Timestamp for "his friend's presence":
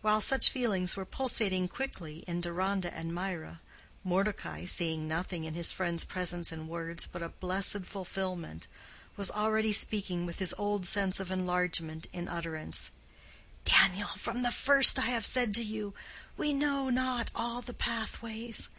5.52-6.50